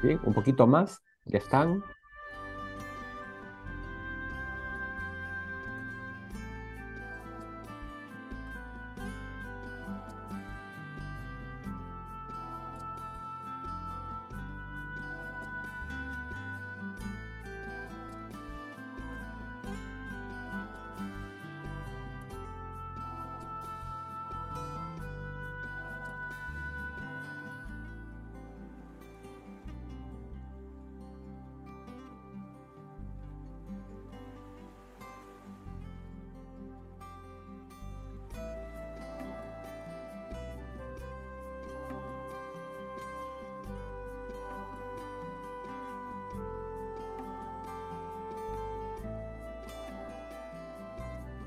Un 0.02 0.34
poquito 0.34 0.66
más, 0.66 1.02
ya 1.24 1.38
están. 1.38 1.82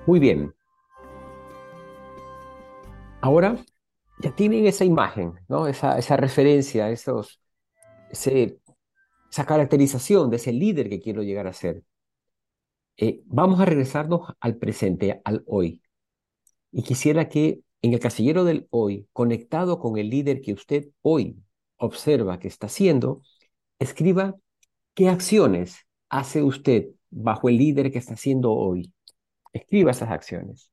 Muy 0.05 0.19
bien. 0.19 0.53
Ahora 3.21 3.57
ya 4.21 4.35
tienen 4.35 4.67
esa 4.67 4.85
imagen, 4.85 5.33
¿no? 5.47 5.67
esa, 5.67 5.99
referencia, 6.17 6.89
esos, 6.91 7.41
esa 8.11 9.45
caracterización 9.45 10.29
de 10.29 10.37
ese 10.37 10.53
líder 10.53 10.89
que 10.89 11.01
quiero 11.01 11.23
llegar 11.23 11.47
a 11.47 11.53
ser. 11.53 11.83
Eh, 12.97 13.21
vamos 13.25 13.59
a 13.59 13.65
regresarnos 13.65 14.31
al 14.39 14.57
presente, 14.57 15.21
al 15.25 15.43
hoy. 15.47 15.81
Y 16.71 16.83
quisiera 16.83 17.27
que 17.27 17.61
en 17.81 17.93
el 17.93 17.99
casillero 17.99 18.43
del 18.43 18.67
hoy, 18.69 19.07
conectado 19.11 19.79
con 19.79 19.97
el 19.97 20.09
líder 20.09 20.41
que 20.41 20.53
usted 20.53 20.89
hoy 21.01 21.37
observa 21.77 22.39
que 22.39 22.47
está 22.47 22.67
haciendo, 22.67 23.21
escriba 23.79 24.35
qué 24.93 25.09
acciones 25.09 25.87
hace 26.09 26.41
usted 26.43 26.89
bajo 27.09 27.49
el 27.49 27.57
líder 27.57 27.91
que 27.91 27.99
está 27.99 28.13
haciendo 28.13 28.53
hoy. 28.53 28.94
Escriba 29.55 29.91
esas 29.91 30.11
acciones. 30.11 30.69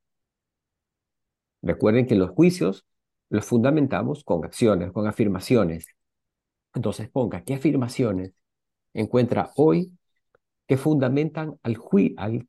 Recuerden 1.62 2.05
que 2.05 2.16
los 2.16 2.31
juicios 2.31 2.85
los 3.29 3.45
fundamentamos 3.45 4.25
con 4.25 4.45
acciones, 4.45 4.90
con 4.90 5.07
afirmaciones. 5.07 5.87
Entonces 6.75 7.09
ponga 7.09 7.45
qué 7.45 7.55
afirmaciones 7.55 8.33
encuentra 8.92 9.53
hoy 9.55 9.97
que 10.66 10.77
fundamentan 10.77 11.61
al, 11.62 11.79
al 12.16 12.49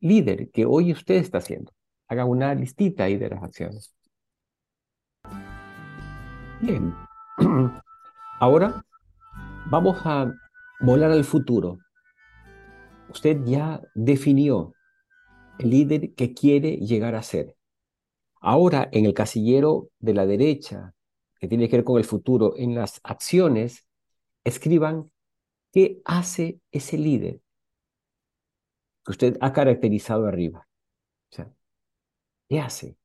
líder 0.00 0.50
que 0.52 0.64
hoy 0.64 0.90
usted 0.90 1.16
está 1.16 1.36
haciendo. 1.36 1.70
Haga 2.08 2.24
una 2.24 2.54
listita 2.54 3.04
ahí 3.04 3.18
de 3.18 3.28
las 3.28 3.42
acciones. 3.42 3.94
Bien. 6.62 6.94
Ahora 8.40 8.82
vamos 9.66 10.00
a 10.06 10.32
volar 10.80 11.10
al 11.10 11.24
futuro. 11.24 11.76
Usted 13.10 13.44
ya 13.44 13.82
definió 13.94 14.72
el 15.58 15.70
líder 15.70 16.14
que 16.14 16.34
quiere 16.34 16.76
llegar 16.76 17.14
a 17.14 17.22
ser. 17.22 17.56
Ahora, 18.40 18.88
en 18.92 19.06
el 19.06 19.14
casillero 19.14 19.88
de 19.98 20.14
la 20.14 20.26
derecha, 20.26 20.94
que 21.38 21.48
tiene 21.48 21.68
que 21.68 21.76
ver 21.76 21.84
con 21.84 21.98
el 21.98 22.04
futuro, 22.04 22.54
en 22.56 22.74
las 22.74 23.00
acciones, 23.02 23.86
escriban 24.44 25.10
qué 25.72 26.00
hace 26.04 26.60
ese 26.70 26.98
líder 26.98 27.40
que 29.04 29.10
usted 29.10 29.36
ha 29.40 29.52
caracterizado 29.52 30.26
arriba. 30.26 30.66
O 31.30 31.34
sea, 31.34 31.52
¿qué 32.48 32.60
hace? 32.60 32.96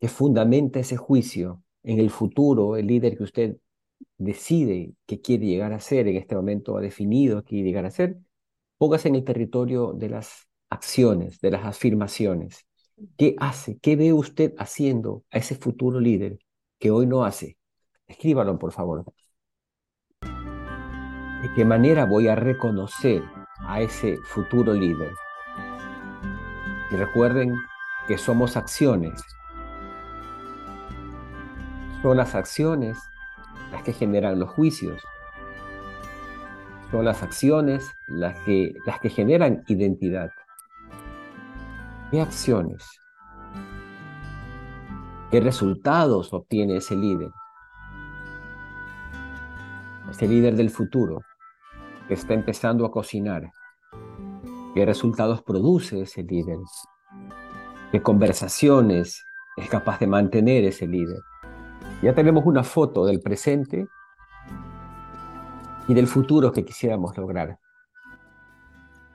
¿Qué 0.00 0.08
fundamenta 0.08 0.80
ese 0.80 0.96
juicio 0.96 1.62
en 1.82 1.98
el 1.98 2.10
futuro, 2.10 2.76
el 2.76 2.86
líder 2.86 3.16
que 3.16 3.24
usted 3.24 3.56
decide 4.18 4.94
que 5.06 5.20
quiere 5.20 5.46
llegar 5.46 5.72
a 5.72 5.80
ser, 5.80 6.08
en 6.08 6.16
este 6.16 6.34
momento 6.34 6.76
ha 6.76 6.80
definido 6.80 7.42
que 7.42 7.50
quiere 7.50 7.68
llegar 7.68 7.86
a 7.86 7.90
ser? 7.90 8.18
Póngase 8.78 9.08
en 9.08 9.16
el 9.16 9.24
territorio 9.24 9.92
de 9.92 10.08
las 10.08 10.48
acciones, 10.72 11.40
de 11.40 11.50
las 11.50 11.64
afirmaciones. 11.64 12.66
¿Qué 13.16 13.36
hace? 13.38 13.78
¿Qué 13.78 13.96
ve 13.96 14.12
usted 14.12 14.54
haciendo 14.58 15.24
a 15.30 15.38
ese 15.38 15.54
futuro 15.54 16.00
líder 16.00 16.38
que 16.78 16.90
hoy 16.90 17.06
no 17.06 17.24
hace? 17.24 17.58
Escríbalo, 18.06 18.58
por 18.58 18.72
favor. 18.72 19.04
¿De 20.20 21.52
qué 21.54 21.64
manera 21.64 22.06
voy 22.06 22.28
a 22.28 22.36
reconocer 22.36 23.22
a 23.60 23.80
ese 23.80 24.16
futuro 24.18 24.72
líder? 24.72 25.12
Y 26.90 26.96
recuerden 26.96 27.54
que 28.06 28.16
somos 28.16 28.56
acciones. 28.56 29.20
Son 32.00 32.16
las 32.16 32.34
acciones 32.34 32.98
las 33.72 33.82
que 33.82 33.92
generan 33.92 34.38
los 34.38 34.50
juicios. 34.50 35.02
Son 36.90 37.04
las 37.04 37.22
acciones 37.22 37.90
las 38.06 38.38
que, 38.40 38.74
las 38.86 39.00
que 39.00 39.08
generan 39.08 39.64
identidad. 39.66 40.30
¿Qué 42.12 42.20
acciones? 42.20 42.86
¿Qué 45.30 45.40
resultados 45.40 46.30
obtiene 46.34 46.76
ese 46.76 46.94
líder? 46.94 47.30
ese 50.10 50.28
líder 50.28 50.54
del 50.56 50.68
futuro 50.68 51.22
que 52.06 52.12
está 52.12 52.34
empezando 52.34 52.84
a 52.84 52.90
cocinar, 52.90 53.50
qué 54.74 54.84
resultados 54.84 55.40
produce 55.40 56.02
ese 56.02 56.22
líder, 56.22 56.58
qué 57.90 58.02
conversaciones 58.02 59.24
es 59.56 59.68
capaz 59.70 59.98
de 59.98 60.06
mantener 60.06 60.64
ese 60.64 60.86
líder. 60.86 61.22
Ya 62.02 62.14
tenemos 62.14 62.44
una 62.44 62.62
foto 62.62 63.06
del 63.06 63.22
presente 63.22 63.86
y 65.88 65.94
del 65.94 66.06
futuro 66.06 66.52
que 66.52 66.62
quisiéramos 66.62 67.16
lograr. 67.16 67.58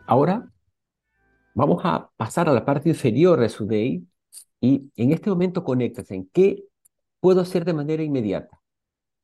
Ahora 0.07 0.49
vamos 1.57 1.81
a 1.85 2.11
pasar 2.17 2.47
a 2.49 2.53
la 2.53 2.63
parte 2.63 2.89
inferior 2.89 3.39
de 3.39 3.49
su 3.49 3.65
day 3.65 4.07
y 4.61 4.91
en 4.95 5.11
este 5.11 5.29
momento 5.31 5.63
conectas 5.63 6.11
en 6.11 6.29
qué 6.31 6.63
puedo 7.19 7.41
hacer 7.41 7.65
de 7.65 7.73
manera 7.73 8.03
inmediata. 8.03 8.61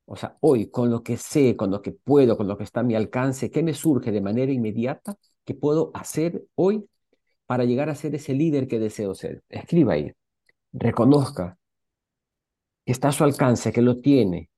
O 0.06 0.16
sea, 0.16 0.38
hoy, 0.42 0.70
con 0.72 0.90
lo 0.90 1.04
que 1.04 1.18
sé, 1.18 1.56
con 1.56 1.70
lo 1.72 1.82
que 1.84 1.92
puedo, 1.92 2.36
con 2.38 2.48
lo 2.48 2.58
que 2.58 2.64
está 2.64 2.80
a 2.82 2.84
mi 2.84 2.96
alcance, 2.96 3.52
¿qué 3.52 3.62
me 3.64 3.74
surge 3.76 4.12
de 4.12 4.22
manera 4.22 4.52
inmediata 4.52 5.16
que 5.46 5.54
puedo 5.54 5.92
hacer 5.94 6.46
hoy 6.56 6.90
para 7.46 7.66
llegar 7.66 7.90
a 7.90 7.96
ser 7.96 8.16
ese 8.16 8.34
líder 8.34 8.68
que 8.68 8.80
deseo 8.80 9.14
ser? 9.16 9.44
Escriba 9.50 9.94
ahí. 9.94 10.12
Reconozca 10.74 11.58
que 12.86 12.92
está 12.92 13.10
a 13.10 13.12
su 13.12 13.24
alcance, 13.24 13.72
que 13.72 13.82
lo 13.84 14.02
tiene, 14.02 14.50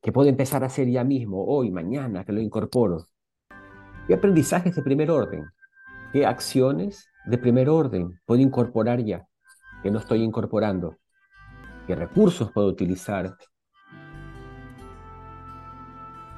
que 0.00 0.12
puedo 0.12 0.28
empezar 0.30 0.62
a 0.62 0.66
hacer 0.66 0.88
ya 0.88 1.04
mismo, 1.04 1.44
hoy, 1.46 1.70
mañana, 1.70 2.24
que 2.24 2.32
lo 2.32 2.40
incorporo. 2.40 3.06
¿Qué 4.08 4.14
aprendizajes 4.14 4.74
de 4.74 4.82
primer 4.82 5.10
orden? 5.10 5.44
¿Qué 6.12 6.26
acciones 6.26 7.06
de 7.26 7.38
primer 7.38 7.68
orden 7.68 8.18
puedo 8.26 8.40
incorporar 8.40 9.04
ya 9.04 9.28
que 9.82 9.90
no 9.90 10.00
estoy 10.00 10.22
incorporando? 10.22 10.96
qué 11.88 11.94
recursos 11.94 12.52
puedo 12.52 12.68
utilizar. 12.68 13.34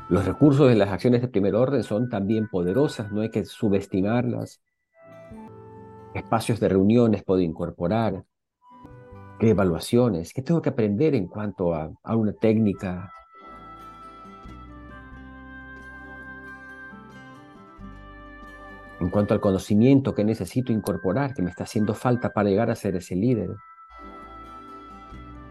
Los 0.09 0.25
recursos 0.25 0.69
de 0.69 0.77
las 0.77 0.91
acciones 0.91 1.23
de 1.23 1.29
primer 1.29 1.57
orden 1.57 1.83
son 1.83 2.09
también 2.09 2.49
poderosas, 2.49 3.11
no 3.11 3.21
hay 3.21 3.31
que 3.31 3.45
subestimarlas. 3.45 4.63
Espacios 6.15 6.61
de 6.61 6.69
reuniones 6.69 7.25
puedo 7.25 7.41
incorporar. 7.41 8.25
¿Qué 9.41 9.51
evaluaciones? 9.51 10.33
¿Qué 10.33 10.43
tengo 10.43 10.63
que 10.63 10.69
aprender 10.69 11.17
en 11.17 11.27
cuanto 11.27 11.75
a, 11.75 11.91
a 12.05 12.15
una 12.15 12.33
técnica? 12.33 13.13
En 19.11 19.13
cuanto 19.13 19.35
al 19.35 19.41
conocimiento 19.41 20.15
que 20.15 20.23
necesito 20.23 20.73
incorporar, 20.73 21.35
que 21.35 21.43
me 21.43 21.51
está 21.51 21.65
haciendo 21.65 21.95
falta 21.95 22.33
para 22.33 22.49
llegar 22.49 22.71
a 22.71 22.77
ser 22.77 22.95
ese 22.95 23.17
líder. 23.17 23.51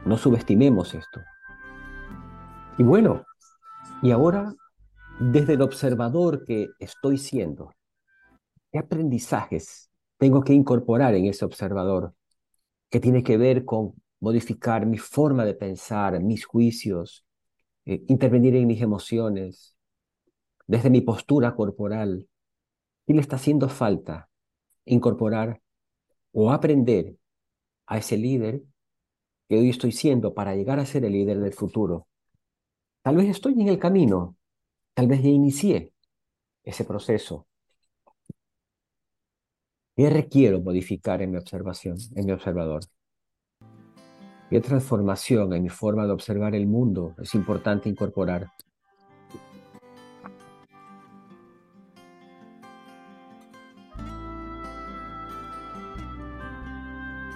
No 0.05 0.15
subestimemos 0.15 0.93
esto. 0.93 1.19
Y 2.77 2.83
bueno, 2.83 3.25
y 4.01 4.11
ahora, 4.11 4.55
desde 5.19 5.55
el 5.55 5.61
observador 5.61 6.45
que 6.45 6.69
estoy 6.79 7.17
siendo, 7.17 7.73
¿qué 8.71 8.79
aprendizajes 8.79 9.89
tengo 10.17 10.41
que 10.41 10.53
incorporar 10.53 11.13
en 11.15 11.25
ese 11.25 11.43
observador? 11.43 12.13
que 12.89 13.01
tiene 13.01 13.23
que 13.23 13.35
ver 13.35 13.65
con 13.65 13.93
modificar 14.21 14.85
mi 14.85 14.97
forma 14.97 15.43
de 15.43 15.53
pensar, 15.53 16.17
mis 16.21 16.45
juicios, 16.45 17.25
eh, 17.85 18.03
intervenir 18.07 18.55
en 18.55 18.67
mis 18.67 18.81
emociones, 18.81 19.75
desde 20.65 20.89
mi 20.89 21.01
postura 21.01 21.53
corporal. 21.55 22.28
¿Qué 23.09 23.15
le 23.15 23.21
está 23.21 23.37
haciendo 23.37 23.69
falta 23.69 24.29
incorporar 24.85 25.63
o 26.31 26.51
aprender 26.51 27.17
a 27.87 27.97
ese 27.97 28.17
líder 28.17 28.61
que 29.47 29.57
hoy 29.57 29.71
estoy 29.71 29.93
siendo 29.93 30.35
para 30.35 30.53
llegar 30.53 30.79
a 30.79 30.85
ser 30.85 31.03
el 31.05 31.13
líder 31.13 31.39
del 31.39 31.53
futuro. 31.53 32.07
Tal 33.01 33.15
vez 33.15 33.27
estoy 33.29 33.53
en 33.53 33.67
el 33.67 33.79
camino, 33.79 34.37
tal 34.93 35.07
vez 35.07 35.23
ya 35.23 35.29
inicié 35.29 35.91
ese 36.61 36.85
proceso. 36.85 37.47
¿Qué 39.95 40.07
requiero 40.11 40.61
modificar 40.61 41.23
en 41.23 41.31
mi 41.31 41.37
observación, 41.37 41.97
en 42.13 42.27
mi 42.27 42.31
observador? 42.31 42.83
¿Qué 44.51 44.61
transformación 44.61 45.51
en 45.53 45.63
mi 45.63 45.69
forma 45.69 46.05
de 46.05 46.11
observar 46.11 46.53
el 46.53 46.67
mundo 46.67 47.15
es 47.19 47.33
importante 47.33 47.89
incorporar? 47.89 48.51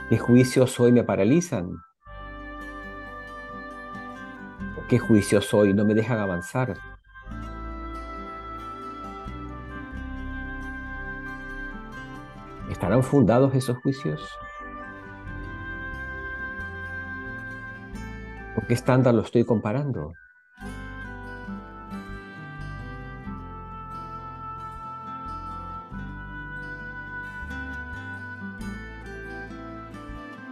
¿Qué 0.10 0.18
juicios 0.18 0.80
hoy 0.80 0.92
me 0.92 1.04
paralizan? 1.04 1.78
qué 4.88 5.00
juicios 5.00 5.46
soy, 5.46 5.74
no 5.74 5.86
me 5.86 5.94
dejan 5.94 6.20
avanzar. 6.20 6.76
¿Estarán 12.70 13.04
fundados 13.04 13.56
esos 13.56 13.78
juicios? 13.80 14.22
¿Con 18.56 18.66
qué 18.68 18.74
estándar 18.74 19.14
lo 19.14 19.22
estoy 19.22 19.46
comparando? 19.46 20.14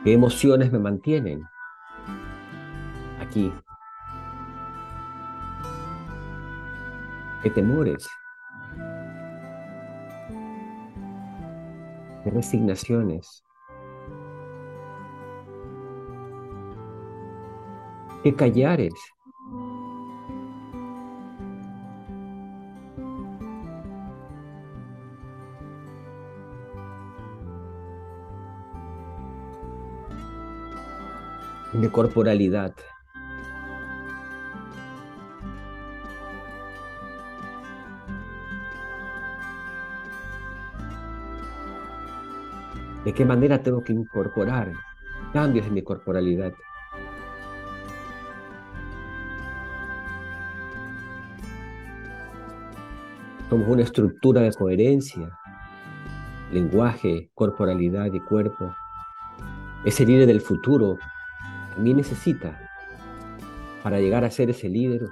¿Qué 0.03 0.13
emociones 0.13 0.71
me 0.71 0.79
mantienen 0.79 1.43
aquí 3.19 3.53
¿Qué 7.41 7.49
temores? 7.49 8.07
¿Qué 12.23 12.29
resignaciones? 12.29 13.43
¿Qué 18.23 18.35
callares? 18.35 18.93
De 31.81 31.91
corporalidad. 31.91 32.73
de 43.03 43.13
qué 43.13 43.25
manera 43.25 43.61
tengo 43.61 43.83
que 43.83 43.93
incorporar 43.93 44.73
cambios 45.33 45.65
en 45.65 45.73
mi 45.73 45.81
corporalidad. 45.81 46.53
Somos 53.49 53.67
una 53.67 53.81
estructura 53.81 54.41
de 54.41 54.53
coherencia, 54.53 55.37
lenguaje, 56.53 57.31
corporalidad 57.33 58.13
y 58.13 58.19
cuerpo. 58.21 58.73
Ese 59.83 60.05
líder 60.05 60.27
del 60.27 60.41
futuro 60.41 60.97
también 61.73 61.97
necesita, 61.97 62.59
para 63.83 63.99
llegar 63.99 64.23
a 64.23 64.31
ser 64.31 64.49
ese 64.49 64.69
líder, 64.69 65.07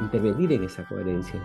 intervenir 0.00 0.52
en 0.52 0.64
esa 0.64 0.84
coherencia. 0.84 1.40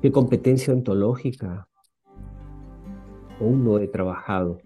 ¿Qué 0.00 0.10
competencia 0.10 0.72
ontológica 0.72 1.68
aún 3.38 3.64
no 3.64 3.78
he 3.78 3.86
trabajado? 3.86 4.58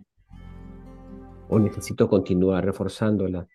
¿O 1.48 1.58
necesito 1.58 2.08
continuar 2.08 2.64
reforzándola? 2.64 3.46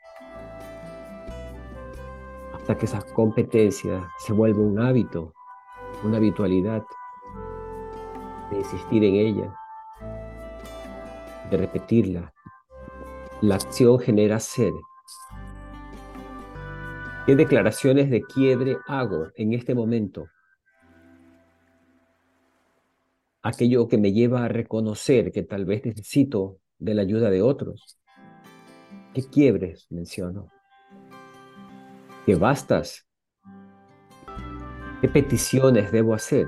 Hasta 2.54 2.78
que 2.78 2.86
esa 2.86 3.02
competencia 3.13 4.10
se 4.17 4.34
vuelva 4.34 4.60
un 4.60 4.80
hábito, 4.80 5.34
una 6.04 6.17
habitualidad, 6.17 6.84
insistir 8.60 9.04
en 9.04 9.15
ella, 9.15 9.56
de 11.50 11.58
repetirla. 11.58 12.34
La 13.41 13.56
acción 13.56 14.00
genera 14.00 14.39
ser. 14.39 14.72
¿Qué 17.26 17.36
declaraciones 17.36 18.10
de 18.10 18.22
quiebre 18.24 18.78
hago 18.88 19.28
en 19.36 19.54
este 19.54 19.76
momento 19.76 20.28
aquello 23.41 23.88
que 23.88 23.98
me 23.98 24.12
lleva 24.12 24.45
a 24.45 24.48
reconocer 24.48 25.32
que 25.32 25.43
tal 25.43 25.65
vez 25.65 25.86
necesito 25.86 26.60
de 26.78 26.93
la 26.93 27.02
ayuda 27.02 27.30
de 27.30 27.41
otros. 27.41 28.00
¿Qué 29.13 29.24
quiebres 29.24 29.88
menciono? 29.89 30.50
¿Qué 32.26 32.36
bastas? 32.36 33.08
¿Qué 35.02 35.08
peticiones 35.08 35.91
debo 35.91 36.13
hacer? 36.13 36.48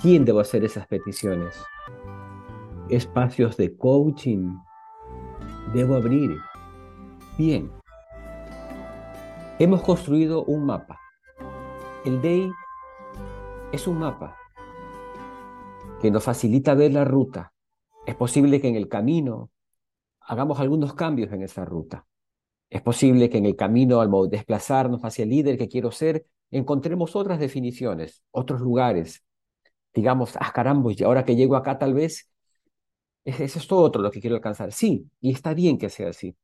¿A 0.00 0.02
quién 0.02 0.24
debo 0.24 0.40
hacer 0.40 0.64
esas 0.64 0.86
peticiones? 0.86 1.54
espacios 2.88 3.58
de 3.58 3.76
coaching 3.76 4.56
debo 5.74 5.94
abrir? 5.94 6.38
Bien. 7.36 7.70
Hemos 9.58 9.82
construido 9.82 10.42
un 10.44 10.64
mapa. 10.64 10.98
El 12.06 12.22
DAY 12.22 12.50
es 13.72 13.86
un 13.86 13.98
mapa 13.98 14.38
que 16.00 16.10
nos 16.10 16.24
facilita 16.24 16.72
ver 16.72 16.94
la 16.94 17.04
ruta. 17.04 17.52
Es 18.06 18.14
posible 18.14 18.58
que 18.62 18.68
en 18.68 18.76
el 18.76 18.88
camino 18.88 19.50
hagamos 20.22 20.60
algunos 20.60 20.94
cambios 20.94 21.30
en 21.30 21.42
esa 21.42 21.66
ruta. 21.66 22.06
Es 22.70 22.80
posible 22.80 23.28
que 23.28 23.36
en 23.36 23.44
el 23.44 23.54
camino, 23.54 24.00
al 24.00 24.30
desplazarnos 24.30 25.04
hacia 25.04 25.24
el 25.24 25.28
líder 25.28 25.58
que 25.58 25.68
quiero 25.68 25.90
ser, 25.90 26.24
encontremos 26.50 27.14
otras 27.16 27.38
definiciones, 27.38 28.24
otros 28.30 28.62
lugares. 28.62 29.22
Digamos, 29.94 30.36
ah, 30.40 30.52
caramba, 30.52 30.92
y 30.92 31.02
ahora 31.04 31.24
que 31.24 31.36
llego 31.36 31.56
acá 31.56 31.78
tal 31.78 31.94
vez, 31.94 32.30
eso 33.24 33.58
es 33.58 33.66
todo 33.68 33.82
otro 33.82 34.02
lo 34.02 34.10
que 34.10 34.20
quiero 34.20 34.36
alcanzar. 34.36 34.72
Sí, 34.72 35.10
y 35.20 35.32
está 35.32 35.54
bien 35.54 35.78
que 35.78 35.90
sea 35.90 36.10
así. 36.10 36.36